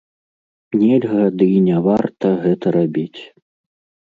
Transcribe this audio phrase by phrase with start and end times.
[0.83, 3.21] Нельга, ды і не варта гэта рабіць.